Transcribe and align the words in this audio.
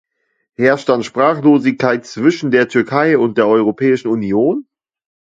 Herrscht 0.55 0.89
dann 0.89 1.03
Sprachlosigkeit 1.03 2.07
zwischen 2.07 2.49
der 2.49 2.67
Türkei 2.67 3.19
und 3.19 3.37
der 3.37 3.45
Europäischen 3.47 4.07
Union? 4.07 4.65